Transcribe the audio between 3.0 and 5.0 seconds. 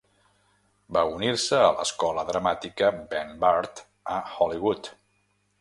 Ben Bard a Hollywood.